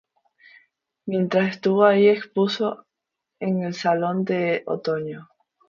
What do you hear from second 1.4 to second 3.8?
estuvo allí, expuso en el